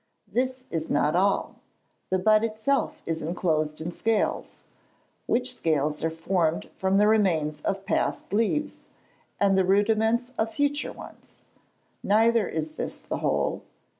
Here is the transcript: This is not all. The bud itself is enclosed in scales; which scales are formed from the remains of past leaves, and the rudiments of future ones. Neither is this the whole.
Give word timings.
This 0.27 0.65
is 0.71 0.89
not 0.89 1.15
all. 1.15 1.57
The 2.09 2.17
bud 2.17 2.43
itself 2.43 3.03
is 3.05 3.21
enclosed 3.21 3.79
in 3.79 3.91
scales; 3.91 4.61
which 5.27 5.55
scales 5.55 6.03
are 6.03 6.09
formed 6.09 6.71
from 6.75 6.97
the 6.97 7.07
remains 7.07 7.61
of 7.61 7.85
past 7.85 8.33
leaves, 8.33 8.79
and 9.39 9.55
the 9.55 9.63
rudiments 9.63 10.31
of 10.39 10.51
future 10.51 10.91
ones. 10.91 11.35
Neither 12.01 12.47
is 12.47 12.71
this 12.71 12.97
the 12.97 13.17
whole. 13.17 13.61